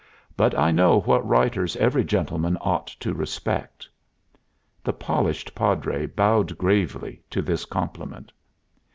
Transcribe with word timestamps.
But 0.35 0.57
I 0.57 0.71
know 0.71 1.01
what 1.01 1.23
writers 1.27 1.75
every 1.75 2.03
gentleman 2.03 2.57
ought 2.59 2.87
to 2.87 3.13
respect." 3.13 3.87
The 4.83 4.93
polished 4.93 5.53
Padre 5.53 6.07
bowed 6.07 6.57
gravely 6.57 7.21
to 7.29 7.39
this 7.43 7.65
compliment. 7.65 8.31